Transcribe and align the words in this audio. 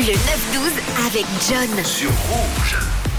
Le 0.00 0.06
9-12 0.06 0.16
avec 1.08 1.26
John. 1.46 1.84
Sur 1.84 2.08
Rouge. 2.08 2.78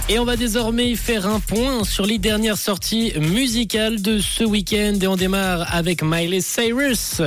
Et 0.10 0.18
on 0.18 0.25
va 0.25 0.35
désormais 0.35 0.96
faire 0.96 1.27
un 1.27 1.39
point 1.39 1.83
sur 1.83 2.07
les 2.07 2.17
dernières 2.17 2.57
sorties 2.57 3.13
musicales 3.19 4.01
de 4.01 4.17
ce 4.17 4.44
week-end. 4.44 4.97
Et 4.99 5.05
on 5.05 5.15
démarre 5.15 5.67
avec 5.71 6.02
Miley 6.02 6.41
Cyrus. 6.41 7.21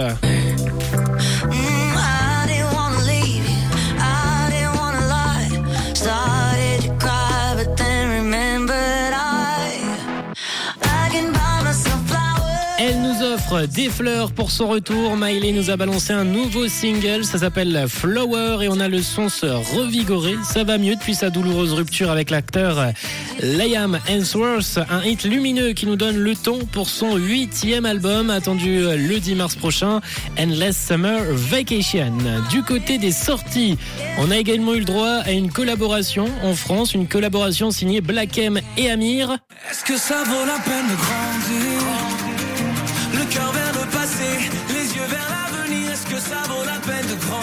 Elle 12.77 13.01
nous 13.01 13.23
offre 13.23 13.67
des 13.67 13.89
fleurs 13.89 14.33
pour 14.33 14.51
son 14.51 14.67
retour. 14.67 15.17
Miley 15.17 15.53
nous 15.53 15.71
a 15.71 15.77
balancé 15.77 16.13
un 16.13 16.25
nouveau 16.25 16.67
single, 16.67 17.25
ça 17.25 17.39
s'appelle 17.39 17.87
Flower 17.89 18.65
et 18.65 18.69
on 18.69 18.81
a 18.81 18.89
le 18.89 19.01
son 19.01 19.29
se 19.29 19.47
revigorer. 19.47 20.35
Ça 20.43 20.65
va 20.65 20.77
mieux 20.77 20.97
depuis 20.97 21.15
sa 21.15 21.31
douloureuse 21.31 21.73
rupture 21.73 22.11
avec 22.11 22.31
l'acteur 22.31 22.93
Liam 23.41 24.01
Hemsworth, 24.09 24.81
un 24.91 25.03
hit 25.05 25.23
lumineux 25.23 25.73
qui 25.73 25.87
nous 25.87 25.95
donne 25.95 26.17
le 26.17 26.35
ton 26.35 26.59
pour 26.67 26.89
son 26.89 27.15
huitième 27.15 27.87
album 27.87 28.29
attendu 28.29 28.81
le 28.81 29.21
10 29.21 29.35
mars 29.37 29.55
prochain, 29.55 30.01
Endless 30.37 30.77
Summer 30.89 31.23
Vacation. 31.31 32.13
Du 32.51 32.65
côté 32.65 32.99
des 32.99 33.13
sorties, 33.13 33.79
on 34.19 34.33
a 34.33 34.37
également 34.37 34.75
eu 34.75 34.81
le 34.81 34.85
droit 34.85 35.21
à 35.25 35.31
une 35.31 35.53
collaboration 35.53 36.27
en 36.43 36.55
France, 36.55 36.93
une 36.95 37.07
collaboration 37.07 37.71
signée 37.71 38.01
Black 38.01 38.37
M 38.37 38.61
et 38.77 38.91
Amir. 38.91 39.39
Est-ce 39.71 39.85
que 39.85 39.97
ça 39.97 40.25
vaut 40.25 40.45
la 40.45 40.59
peine 40.65 40.89
de 40.89 40.97
grandir? 40.97 42.24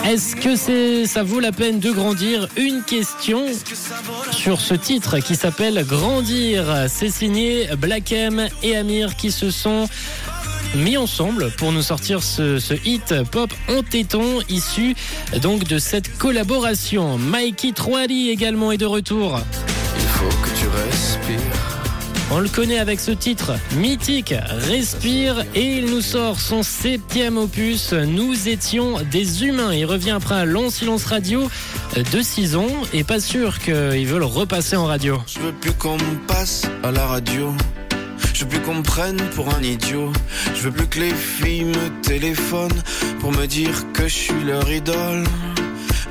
Est-ce 0.05 0.35
que 0.35 1.05
ça 1.05 1.23
vaut 1.23 1.39
la 1.39 1.51
peine 1.51 1.79
de 1.79 1.91
grandir 1.91 2.47
Une 2.57 2.83
question 2.83 3.45
sur 4.31 4.59
ce 4.59 4.73
titre 4.73 5.19
qui 5.19 5.35
s'appelle 5.35 5.85
Grandir. 5.87 6.87
C'est 6.87 7.09
signé 7.09 7.69
Black 7.77 8.11
M 8.11 8.47
et 8.63 8.75
Amir 8.75 9.15
qui 9.15 9.31
se 9.31 9.51
sont 9.51 9.87
mis 10.75 10.97
ensemble 10.97 11.51
pour 11.51 11.71
nous 11.71 11.83
sortir 11.83 12.23
ce, 12.23 12.59
hit 12.85 13.13
pop 13.31 13.53
en 13.69 13.83
téton 13.83 14.39
issu 14.49 14.95
donc 15.41 15.65
de 15.65 15.77
cette 15.77 16.17
collaboration. 16.17 17.17
Mikey 17.17 17.71
3D 17.71 18.29
également 18.29 18.71
est 18.71 18.77
de 18.77 18.85
retour. 18.85 19.39
Il 19.97 20.07
faut 20.07 20.29
que 20.41 20.59
tu 20.59 20.67
respires. 20.67 21.70
On 22.33 22.39
le 22.39 22.47
connaît 22.47 22.79
avec 22.79 23.01
ce 23.01 23.11
titre 23.11 23.51
mythique, 23.75 24.33
Respire, 24.69 25.43
et 25.53 25.77
il 25.77 25.87
nous 25.87 25.99
sort 25.99 26.39
son 26.39 26.63
septième 26.63 27.37
opus, 27.37 27.91
Nous 27.91 28.47
étions 28.47 28.95
des 29.11 29.43
humains. 29.43 29.73
Il 29.73 29.85
revient 29.85 30.11
après 30.11 30.35
un 30.35 30.45
long 30.45 30.69
silence 30.69 31.03
radio 31.03 31.49
de 31.95 32.21
6 32.21 32.55
ans, 32.55 32.71
et 32.93 33.03
pas 33.03 33.19
sûr 33.19 33.59
qu'ils 33.59 34.07
veulent 34.07 34.23
repasser 34.23 34.77
en 34.77 34.85
radio. 34.85 35.21
Je 35.27 35.39
veux 35.39 35.51
plus 35.51 35.73
qu'on 35.73 35.97
me 35.97 36.25
passe 36.25 36.63
à 36.83 36.91
la 36.91 37.05
radio. 37.05 37.53
Je 38.33 38.45
veux 38.45 38.49
plus 38.49 38.61
qu'on 38.61 38.75
me 38.75 38.83
prenne 38.83 39.17
pour 39.35 39.53
un 39.53 39.61
idiot. 39.61 40.13
Je 40.55 40.61
veux 40.61 40.71
plus 40.71 40.87
que 40.87 40.99
les 41.01 41.13
filles 41.13 41.65
me 41.65 42.01
téléphonent 42.01 42.81
pour 43.19 43.33
me 43.33 43.45
dire 43.45 43.91
que 43.91 44.03
je 44.03 44.15
suis 44.15 44.43
leur 44.45 44.71
idole. 44.71 45.25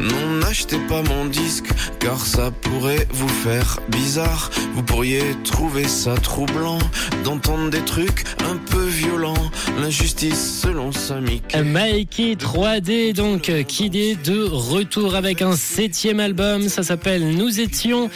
Non, 0.00 0.30
n'achetez 0.40 0.78
pas 0.88 1.02
mon 1.02 1.26
disque, 1.26 1.68
car 1.98 2.18
ça 2.18 2.50
pourrait 2.50 3.06
vous 3.12 3.28
faire 3.28 3.78
bizarre. 3.88 4.50
Vous 4.74 4.82
pourriez 4.82 5.22
trouver 5.44 5.86
ça 5.86 6.14
troublant 6.14 6.78
d'entendre 7.22 7.68
des 7.68 7.84
trucs 7.84 8.24
un 8.50 8.56
peu 8.56 8.84
violents. 8.86 9.50
L'injustice 9.78 10.60
selon 10.62 10.90
Samick. 10.92 11.54
Mikey 11.54 12.34
3D 12.34 13.12
donc 13.14 13.52
qui 13.66 13.86
est 13.86 14.22
de 14.24 14.42
retour 14.42 15.14
avec 15.14 15.42
un 15.42 15.54
septième 15.54 16.20
album. 16.20 16.68
Ça 16.68 16.82
s'appelle 16.82 17.36
Nous 17.36 17.60
étions 17.60 18.08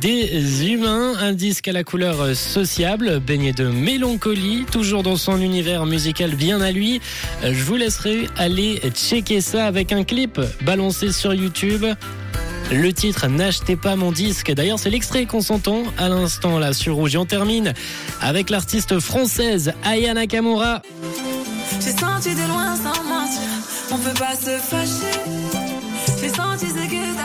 des 0.00 0.70
humains, 0.70 1.14
un 1.20 1.32
disque 1.32 1.68
à 1.68 1.72
la 1.72 1.84
couleur 1.84 2.34
sociable, 2.34 3.20
baigné 3.20 3.52
de 3.52 3.66
mélancolie, 3.66 4.64
toujours 4.70 5.02
dans 5.02 5.16
son 5.16 5.40
univers 5.40 5.84
musical 5.84 6.34
bien 6.34 6.62
à 6.62 6.72
lui. 6.72 7.00
Je 7.42 7.62
vous 7.64 7.76
laisserai 7.76 8.28
aller 8.38 8.80
checker 8.94 9.42
ça 9.42 9.66
avec 9.66 9.92
un 9.92 10.04
clip 10.04 10.40
balancé 10.62 11.12
sur 11.12 11.17
YouTube. 11.26 11.84
Le 12.70 12.92
titre 12.92 13.26
N'achetez 13.28 13.76
pas 13.76 13.96
mon 13.96 14.12
disque. 14.12 14.52
D'ailleurs, 14.52 14.78
c'est 14.78 14.90
l'extrait 14.90 15.26
qu'on 15.26 15.40
s'entend 15.40 15.82
à 15.96 16.08
l'instant 16.08 16.58
là 16.58 16.72
sur 16.72 16.94
Rouge. 16.96 17.14
Et 17.14 17.18
on 17.18 17.26
termine 17.26 17.74
avec 18.20 18.50
l'artiste 18.50 19.00
française 19.00 19.72
Aya 19.84 20.14
Nakamura. 20.14 20.82
J'ai 21.80 21.92
senti 21.92 22.34
de 22.34 22.48
loin 22.48 22.76
sans 22.76 23.02
mentir, 23.04 23.48
on 23.92 23.98
peut 23.98 24.18
pas 24.18 24.34
se 24.34 24.58
fâcher. 24.58 25.48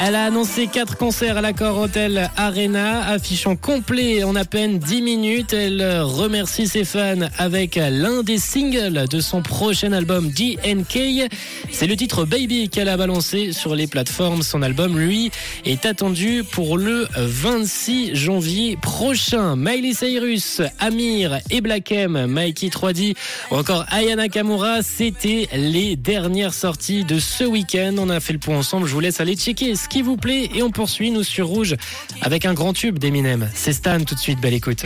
Elle 0.05 0.15
a 0.15 0.25
annoncé 0.25 0.67
quatre 0.67 0.97
concerts 0.97 1.37
à 1.37 1.41
l'accord 1.41 1.77
Hotel 1.77 2.29
Arena, 2.35 3.07
affichant 3.07 3.55
complet 3.55 4.25
en 4.25 4.35
à 4.35 4.43
peine 4.43 4.77
10 4.77 5.01
minutes. 5.01 5.53
Elle 5.53 5.81
remercie 6.01 6.67
ses 6.67 6.83
fans 6.83 7.29
avec 7.37 7.77
l'un 7.77 8.21
des 8.21 8.37
singles 8.37 9.07
de 9.07 9.21
son 9.21 9.41
prochain 9.41 9.93
album 9.93 10.29
DNK. 10.29 11.29
C'est 11.71 11.87
le 11.87 11.95
titre 11.95 12.25
Baby 12.25 12.67
qu'elle 12.67 12.89
a 12.89 12.97
balancé 12.97 13.53
sur 13.53 13.75
les 13.75 13.87
plateformes. 13.87 14.43
Son 14.43 14.61
album, 14.61 14.99
lui, 14.99 15.31
est 15.63 15.85
attendu 15.85 16.43
pour 16.51 16.77
le 16.77 17.07
26 17.15 18.13
janvier 18.13 18.75
prochain. 18.81 19.55
Miley 19.55 19.93
Cyrus, 19.93 20.61
Amir 20.79 21.39
et 21.49 21.61
Black 21.61 21.93
M, 21.93 22.25
Mikey 22.27 22.67
3D 22.67 23.15
ou 23.51 23.55
encore 23.55 23.85
Ayana 23.89 24.27
Kamura, 24.27 24.81
c'était 24.81 25.47
les 25.53 25.95
dernières 25.95 26.53
sorties 26.53 27.05
de 27.05 27.19
ce 27.19 27.45
week-end. 27.45 27.95
On 27.97 28.09
a 28.09 28.19
fait 28.19 28.33
le 28.33 28.39
point 28.39 28.57
ensemble. 28.57 28.85
Je 28.85 28.93
vous 28.93 28.99
laisse 28.99 29.21
aller 29.21 29.37
checker 29.37 29.71
vous 30.01 30.17
plaît 30.17 30.49
et 30.53 30.63
on 30.63 30.71
poursuit 30.71 31.11
nous 31.11 31.23
sur 31.23 31.47
Rouge 31.47 31.75
avec 32.21 32.45
un 32.45 32.53
grand 32.53 32.73
tube 32.73 32.99
d'Eminem. 32.99 33.49
C'est 33.53 33.73
Stan 33.73 34.03
tout 34.03 34.15
de 34.15 34.19
suite. 34.19 34.39
Belle 34.39 34.53
écoute. 34.53 34.85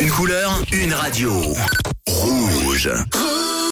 Une 0.00 0.10
couleur, 0.10 0.62
une 0.72 0.94
radio. 0.94 1.32
Rouge. 2.06 2.90